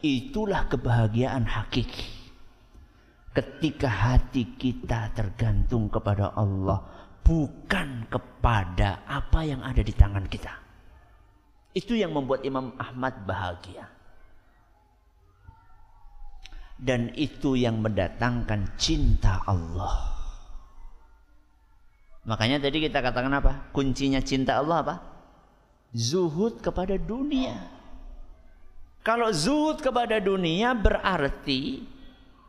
[0.02, 2.10] Itulah kebahagiaan hakiki.
[3.32, 6.82] Ketika hati kita tergantung kepada Allah,
[7.22, 10.52] bukan kepada apa yang ada di tangan kita.
[11.72, 13.88] Itu yang membuat Imam Ahmad bahagia.
[16.82, 20.12] Dan itu yang mendatangkan cinta Allah.
[22.26, 23.70] Makanya tadi kita katakan apa?
[23.70, 24.94] Kuncinya cinta Allah apa?
[25.94, 27.81] Zuhud kepada dunia.
[29.02, 31.82] Kalau zuhud kepada dunia berarti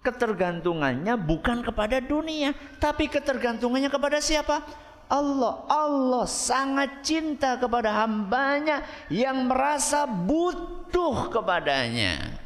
[0.05, 4.61] ketergantungannya bukan kepada dunia, tapi ketergantungannya kepada siapa?
[5.09, 5.65] Allah.
[5.65, 12.37] Allah sangat cinta kepada hambanya yang merasa butuh kepadanya.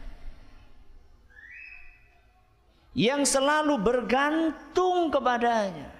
[2.95, 5.91] Yang selalu bergantung kepadanya.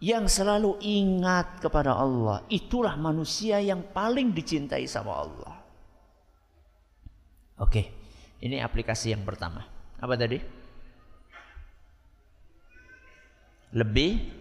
[0.00, 2.40] Yang selalu ingat kepada Allah.
[2.48, 5.49] Itulah manusia yang paling dicintai sama Allah
[7.60, 7.82] oke
[8.40, 9.68] ini aplikasi yang pertama
[10.00, 10.40] apa tadi
[13.70, 14.40] lebih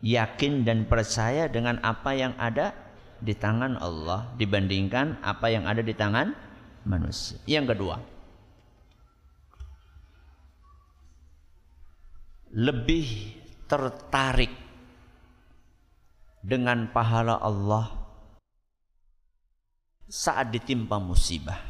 [0.00, 2.72] yakin dan percaya dengan apa yang ada
[3.18, 6.32] di tangan Allah dibandingkan apa yang ada di tangan
[6.86, 7.36] manusia.
[7.44, 7.96] Yang kedua,
[12.54, 14.54] lebih tertarik
[16.40, 17.92] dengan pahala Allah
[20.08, 21.67] saat ditimpa musibah.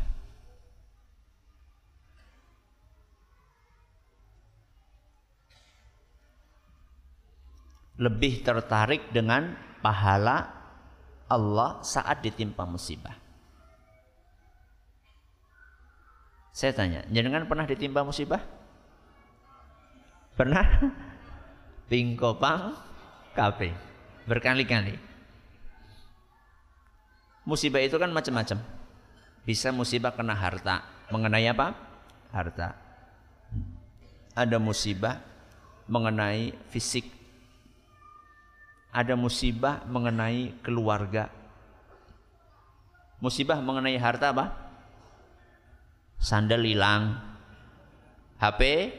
[7.98, 10.54] Lebih tertarik dengan pahala
[11.28, 13.14] Allah saat ditimpa musibah.
[16.54, 18.42] Saya tanya, jenengan pernah ditimpa musibah?
[20.34, 20.66] Pernah?
[21.90, 22.74] Pingkopang
[23.34, 23.74] kape
[24.26, 24.94] berkali-kali.
[27.46, 28.60] Musibah itu kan macam-macam.
[29.48, 30.84] Bisa musibah kena harta.
[31.08, 31.72] Mengenai apa?
[32.28, 32.76] Harta.
[34.36, 35.24] Ada musibah
[35.88, 37.17] mengenai fisik
[38.98, 41.30] ada musibah mengenai keluarga.
[43.22, 44.46] Musibah mengenai harta apa?
[46.18, 47.14] Sandal hilang.
[48.42, 48.90] HP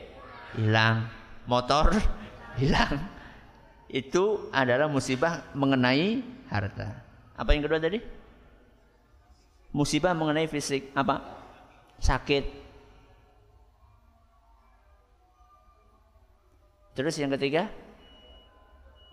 [0.56, 1.04] hilang.
[1.52, 2.00] Motor
[2.64, 2.96] hilang.
[3.92, 7.04] Itu adalah musibah mengenai harta.
[7.36, 8.00] Apa yang kedua tadi?
[9.76, 10.96] Musibah mengenai fisik.
[10.96, 11.20] Apa?
[12.00, 12.44] Sakit.
[16.96, 17.89] Terus yang ketiga?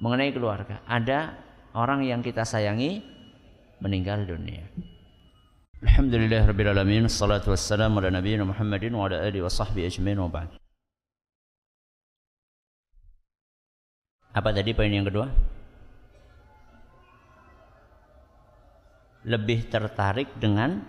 [0.00, 0.84] Mengenai keluarga.
[0.84, 1.36] Ada
[1.76, 3.00] orang yang kita sayangi
[3.80, 4.64] meninggal dunia.
[5.84, 10.28] Alhamdulillah rabbil alamin salatu wassalamu ala nabiyina Muhammadin wa ala alihi wa sahbihi ajmain wa
[10.32, 10.48] ba'd.
[14.36, 15.28] Apa tadi poin yang kedua?
[19.24, 20.84] Lebih tertarik dengan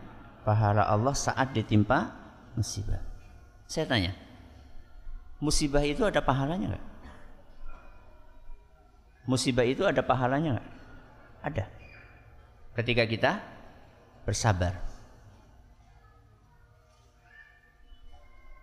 [0.47, 2.11] pahala Allah saat ditimpa
[2.55, 3.03] musibah.
[3.67, 4.15] Saya tanya,
[5.43, 6.86] musibah itu ada pahalanya nggak?
[9.27, 10.69] Musibah itu ada pahalanya nggak?
[11.43, 11.65] Ada.
[12.79, 13.31] Ketika kita
[14.23, 14.79] bersabar.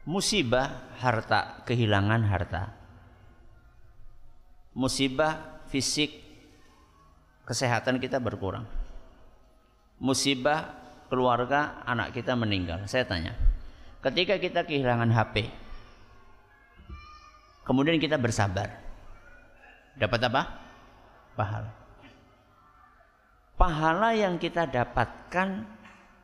[0.04, 2.72] Musibah harta, kehilangan harta.
[4.76, 6.12] Musibah fisik,
[7.48, 8.68] kesehatan kita berkurang.
[9.96, 10.76] Musibah
[11.08, 12.84] keluarga, anak kita meninggal.
[12.84, 13.32] Saya tanya,
[14.04, 15.48] ketika kita kehilangan HP,
[17.64, 18.83] kemudian kita bersabar,
[19.98, 20.42] dapat apa?
[21.34, 21.72] Pahala.
[23.54, 25.62] Pahala yang kita dapatkan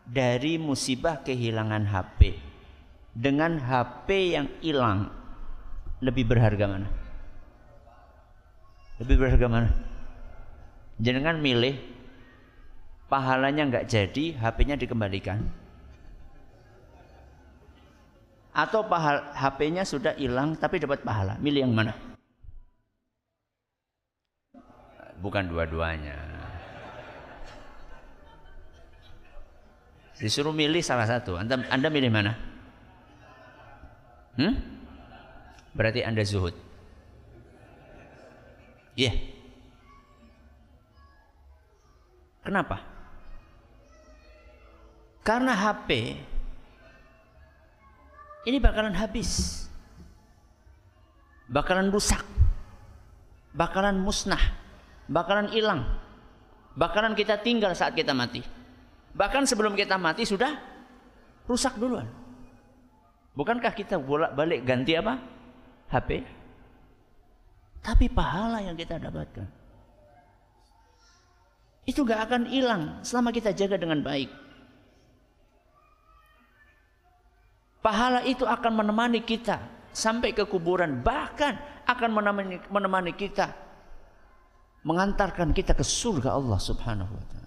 [0.02, 2.34] dari musibah kehilangan HP
[3.14, 5.10] dengan HP yang hilang
[6.02, 6.88] lebih berharga mana?
[8.98, 9.70] Lebih berharga mana?
[11.00, 11.78] Jangan milih
[13.08, 15.40] pahalanya nggak jadi, HP-nya dikembalikan.
[18.50, 21.38] Atau pahal, HP-nya sudah hilang tapi dapat pahala.
[21.38, 22.09] Milih yang mana?
[25.20, 26.16] Bukan dua-duanya.
[30.20, 31.36] Disuruh milih salah satu.
[31.36, 32.36] Anda, anda milih mana?
[34.36, 34.56] Hmm?
[35.72, 36.52] Berarti Anda zuhud.
[38.96, 39.12] Iya.
[39.12, 39.16] Yeah.
[42.40, 42.82] Kenapa?
[45.20, 46.16] Karena HP
[48.48, 49.62] ini bakalan habis.
[51.48, 52.24] Bakalan rusak.
[53.52, 54.40] Bakalan musnah
[55.10, 55.82] bakalan hilang.
[56.78, 58.46] Bakalan kita tinggal saat kita mati.
[59.10, 60.54] Bahkan sebelum kita mati sudah
[61.50, 62.06] rusak duluan.
[63.34, 65.18] Bukankah kita bolak-balik ganti apa?
[65.90, 66.22] HP.
[67.82, 69.48] Tapi pahala yang kita dapatkan.
[71.90, 74.30] Itu gak akan hilang selama kita jaga dengan baik.
[77.80, 79.58] Pahala itu akan menemani kita
[79.90, 81.00] sampai ke kuburan.
[81.02, 83.69] Bahkan akan menemani, menemani kita
[84.86, 87.40] mengantarkan kita ke surga Allah Subhanahu wa taala.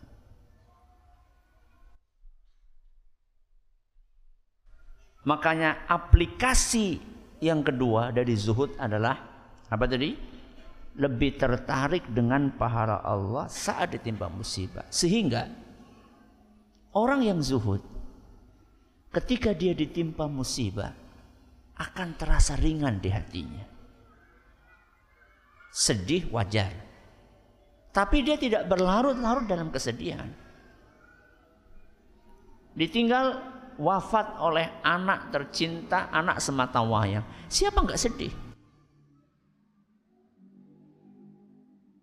[5.24, 7.00] Makanya aplikasi
[7.40, 9.16] yang kedua dari zuhud adalah
[9.72, 10.12] apa tadi?
[10.94, 14.86] Lebih tertarik dengan pahala Allah saat ditimpa musibah.
[14.94, 15.50] Sehingga
[16.94, 17.82] orang yang zuhud
[19.10, 20.94] ketika dia ditimpa musibah
[21.80, 23.66] akan terasa ringan di hatinya.
[25.74, 26.70] Sedih wajar,
[27.94, 30.26] tapi dia tidak berlarut-larut dalam kesedihan.
[32.74, 33.38] Ditinggal
[33.78, 37.22] wafat oleh anak tercinta, anak semata wayang.
[37.46, 38.34] Siapa nggak sedih?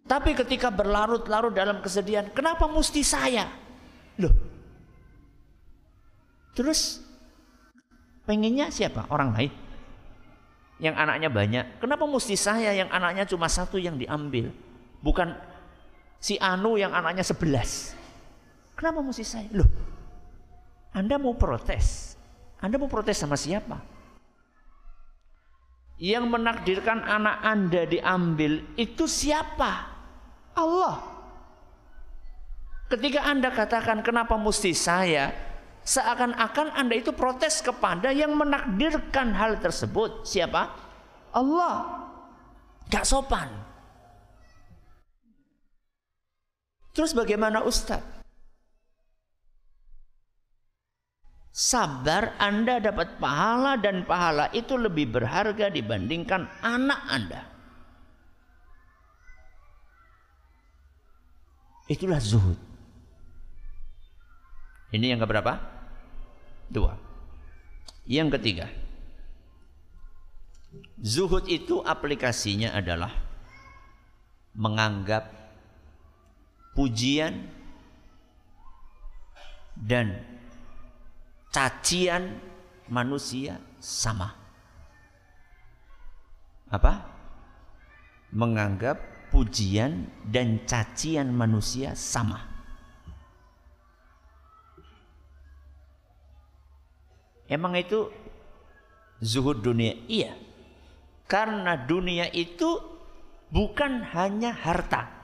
[0.07, 3.51] Tapi ketika berlarut-larut dalam kesedihan, kenapa mesti saya?
[4.22, 4.34] Loh.
[6.55, 7.03] Terus
[8.26, 9.11] pengennya siapa?
[9.11, 9.51] Orang lain.
[10.78, 11.64] Yang anaknya banyak.
[11.82, 14.51] Kenapa mesti saya yang anaknya cuma satu yang diambil?
[14.99, 15.49] Bukan
[16.21, 17.97] si Anu yang anaknya sebelas.
[18.77, 19.49] Kenapa mesti saya?
[19.57, 19.68] Loh,
[20.93, 22.14] Anda mau protes?
[22.61, 23.81] Anda mau protes sama siapa?
[26.01, 29.89] Yang menakdirkan anak Anda diambil itu siapa?
[30.57, 30.97] Allah.
[32.89, 35.33] Ketika Anda katakan kenapa mesti saya,
[35.85, 40.25] seakan-akan Anda itu protes kepada yang menakdirkan hal tersebut.
[40.25, 40.73] Siapa?
[41.37, 42.09] Allah.
[42.91, 43.70] Gak sopan.
[47.01, 48.05] Terus bagaimana Ustaz?
[51.48, 57.40] Sabar Anda dapat pahala dan pahala itu lebih berharga dibandingkan anak Anda.
[61.88, 62.61] Itulah zuhud.
[64.92, 65.57] Ini yang keberapa?
[66.68, 67.01] Dua.
[68.05, 68.68] Yang ketiga.
[71.01, 73.16] Zuhud itu aplikasinya adalah
[74.53, 75.39] menganggap
[76.75, 77.51] pujian
[79.75, 80.21] dan
[81.51, 82.39] cacian
[82.87, 84.35] manusia sama.
[86.71, 87.11] Apa?
[88.31, 89.03] Menganggap
[89.35, 92.47] pujian dan cacian manusia sama.
[97.51, 98.07] Emang itu
[99.18, 99.99] zuhud dunia?
[100.07, 100.39] Iya.
[101.27, 102.79] Karena dunia itu
[103.51, 105.20] bukan hanya harta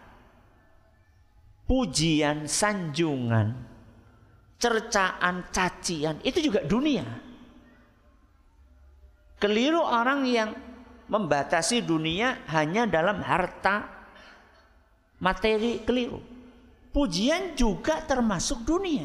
[1.67, 3.53] pujian, sanjungan,
[4.57, 7.05] cercaan, cacian, itu juga dunia.
[9.37, 10.51] Keliru orang yang
[11.07, 13.85] membatasi dunia hanya dalam harta
[15.21, 16.23] materi keliru.
[16.95, 19.05] Pujian juga termasuk dunia.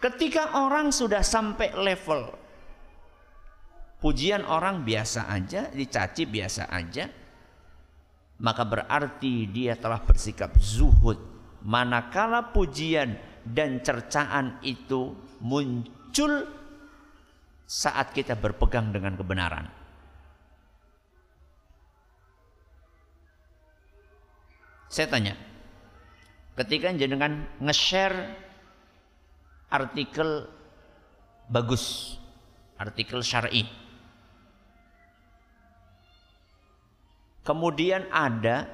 [0.00, 2.42] Ketika orang sudah sampai level
[4.02, 7.06] pujian orang biasa aja, dicaci biasa aja,
[8.42, 11.30] maka berarti dia telah bersikap zuhud.
[11.62, 13.14] Manakala pujian
[13.46, 16.50] dan cercaan itu muncul
[17.62, 19.70] saat kita berpegang dengan kebenaran.
[24.92, 25.38] Saya tanya,
[26.58, 28.36] ketika jenengan nge-share
[29.72, 30.50] artikel
[31.48, 32.18] bagus,
[32.76, 33.64] artikel syar'i,
[37.42, 38.70] Kemudian ada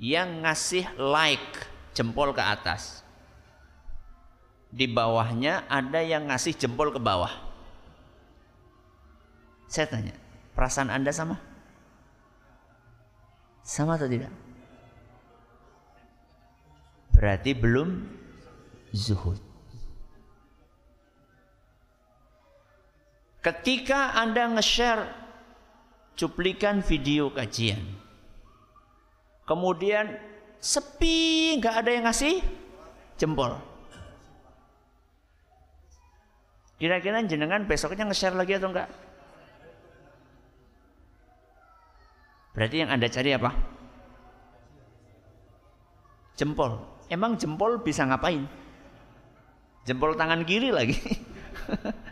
[0.00, 3.04] yang ngasih like jempol ke atas.
[4.68, 7.32] Di bawahnya ada yang ngasih jempol ke bawah.
[9.68, 10.16] Saya tanya,
[10.56, 11.36] perasaan Anda sama?
[13.60, 14.32] Sama atau tidak?
[17.12, 18.08] Berarti belum
[18.96, 19.36] zuhud.
[23.44, 25.27] Ketika Anda nge-share
[26.18, 27.78] cuplikan video kajian.
[29.46, 30.18] Kemudian
[30.58, 32.42] sepi, nggak ada yang ngasih
[33.14, 33.54] jempol.
[36.78, 38.90] Kira-kira jenengan besoknya nge-share lagi atau enggak?
[42.54, 43.50] Berarti yang Anda cari apa?
[46.38, 46.78] Jempol.
[47.10, 48.46] Emang jempol bisa ngapain?
[49.86, 50.98] Jempol tangan kiri lagi.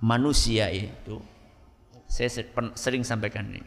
[0.00, 1.20] manusia itu
[2.10, 2.42] saya
[2.74, 3.62] sering sampaikan ini.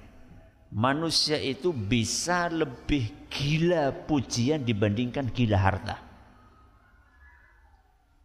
[0.74, 6.02] Manusia itu bisa lebih gila pujian dibandingkan gila harta.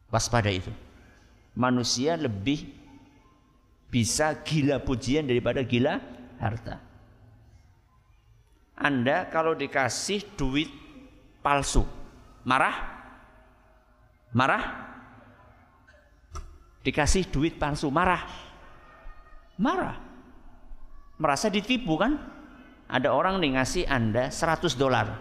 [0.09, 0.73] Waspada itu.
[1.53, 2.73] Manusia lebih
[3.93, 6.01] bisa gila pujian daripada gila
[6.41, 6.81] harta.
[8.79, 10.73] Anda kalau dikasih duit
[11.45, 11.85] palsu
[12.49, 12.97] marah?
[14.33, 14.88] Marah
[16.89, 18.25] Dikasih duit palsu, marah.
[19.61, 20.01] Marah.
[21.21, 22.17] Merasa ditipu kan?
[22.89, 25.21] Ada orang nih ngasih Anda 100 dolar.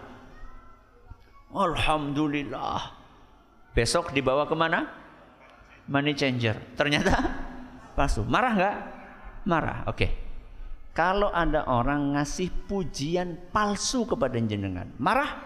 [1.52, 2.96] Alhamdulillah.
[3.76, 4.88] Besok dibawa ke mana?
[5.92, 6.56] Money changer.
[6.72, 7.12] Ternyata
[8.00, 8.24] palsu.
[8.24, 8.76] Marah nggak?
[9.44, 9.78] Marah.
[9.84, 9.92] Oke.
[9.92, 10.10] Okay.
[10.96, 15.36] Kalau ada orang ngasih pujian palsu kepada jenengan, marah?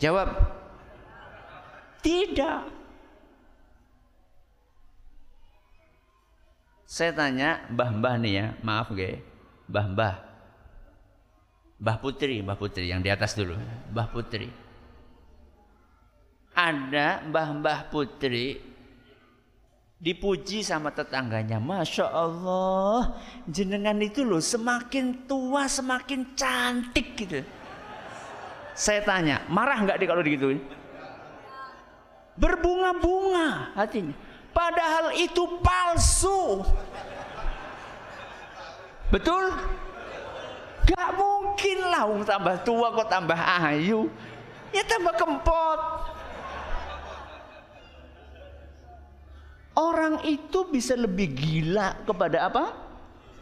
[0.00, 0.32] Jawab.
[2.00, 2.77] Tidak.
[6.88, 9.20] Saya tanya mbah-mbah nih ya, maaf gue,
[9.68, 10.24] mbah-mbah.
[11.78, 13.54] Mbah Putri, Mbah Putri yang di atas dulu,
[13.92, 14.48] Mbah Putri.
[16.56, 18.56] Ada mbah-mbah Putri
[20.00, 27.44] dipuji sama tetangganya, masya Allah, jenengan itu loh semakin tua semakin cantik gitu.
[28.72, 30.64] Saya tanya, marah nggak dia kalau digituin?
[32.40, 34.16] Berbunga-bunga hatinya.
[34.58, 36.66] Padahal itu palsu.
[39.06, 39.54] Betul?
[40.82, 44.10] Gak mungkin lah um, tambah tua kok tambah ayu.
[44.74, 45.80] Ya tambah kempot.
[49.78, 52.74] Orang itu bisa lebih gila kepada apa?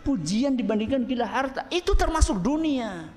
[0.04, 1.64] Pujian dibandingkan gila harta.
[1.72, 3.08] Itu termasuk dunia.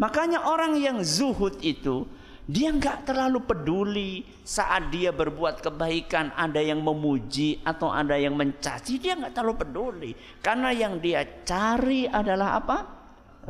[0.00, 2.08] Makanya orang yang zuhud itu
[2.46, 9.02] dia nggak terlalu peduli saat dia berbuat kebaikan ada yang memuji atau ada yang mencaci
[9.02, 10.12] dia nggak terlalu peduli.
[10.38, 12.78] Karena yang dia cari adalah apa?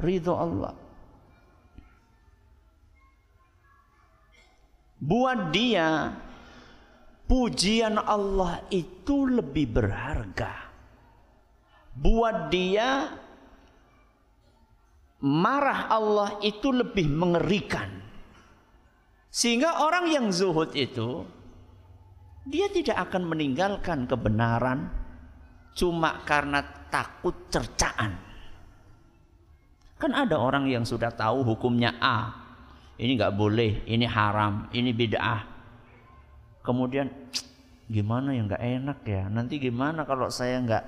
[0.00, 0.72] Ridho Allah.
[4.96, 6.16] Buat dia
[7.28, 10.72] pujian Allah itu lebih berharga.
[11.92, 13.12] Buat dia
[15.20, 17.95] marah Allah itu lebih mengerikan
[19.36, 21.28] sehingga orang yang zuhud itu
[22.48, 24.88] dia tidak akan meninggalkan kebenaran
[25.76, 28.16] cuma karena takut cercaan.
[30.00, 32.32] Kan ada orang yang sudah tahu hukumnya A.
[32.96, 35.44] Ini nggak boleh, ini haram, ini bid'ah.
[36.64, 37.12] Kemudian
[37.92, 39.28] gimana ya nggak enak ya.
[39.28, 40.84] Nanti gimana kalau saya nggak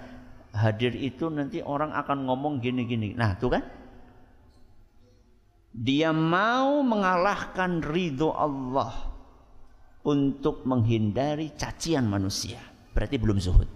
[0.56, 3.12] hadir itu nanti orang akan ngomong gini-gini.
[3.12, 3.77] Nah, tuh kan?
[5.78, 8.90] Dia mau mengalahkan ridho Allah
[10.02, 12.58] untuk menghindari cacian manusia.
[12.90, 13.70] Berarti belum zuhud.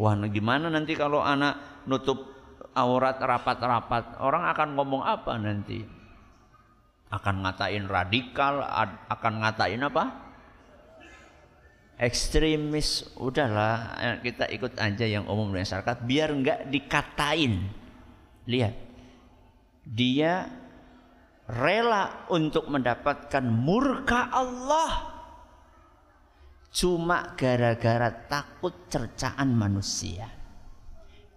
[0.00, 2.32] Wah, nah gimana nanti kalau anak nutup
[2.72, 5.84] aurat rapat-rapat, orang akan ngomong apa nanti?
[7.12, 8.64] Akan ngatain radikal,
[9.12, 10.04] akan ngatain apa?
[11.94, 17.70] ekstremis udahlah kita ikut aja yang umum masyarakat biar nggak dikatain
[18.50, 18.74] lihat
[19.84, 20.48] dia
[21.44, 25.12] rela untuk mendapatkan murka Allah.
[26.74, 30.26] Cuma gara-gara takut cercaan manusia.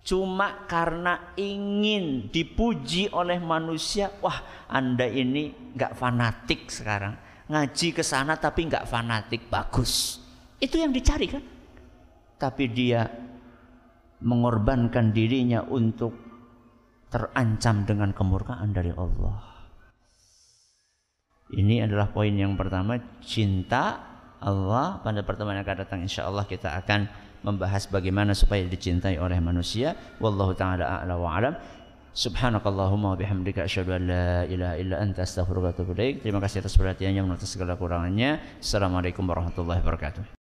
[0.01, 4.09] Cuma karena ingin dipuji oleh manusia.
[4.23, 7.13] Wah anda ini nggak fanatik sekarang.
[7.51, 9.45] Ngaji ke sana tapi nggak fanatik.
[9.51, 10.23] Bagus.
[10.57, 11.43] Itu yang dicari kan?
[12.39, 13.05] Tapi dia
[14.23, 16.26] mengorbankan dirinya untuk
[17.17, 19.41] terancam dengan kemurkaan dari Allah.
[21.49, 23.97] Ini adalah poin yang pertama, cinta
[24.37, 25.01] Allah.
[25.01, 27.09] Pada pertemuan yang akan datang insya Allah kita akan
[27.41, 29.97] membahas bagaimana supaya dicintai oleh manusia.
[30.21, 31.57] Wallahu taala a'la wa alam.
[32.13, 36.21] Subhanakallahumma wa bihamdika asyhadu an la ilaha illa anta astaghfiruka wa atubu ilaik.
[36.21, 38.61] Terima kasih atas perhatiannya, atas segala kurangannya.
[38.61, 40.36] Assalamualaikum warahmatullahi wabarakatuh.